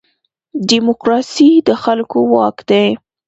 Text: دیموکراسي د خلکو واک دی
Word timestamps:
دیموکراسي 0.69 1.49
د 1.67 1.69
خلکو 1.83 2.17
واک 2.33 2.57
دی 2.69 2.85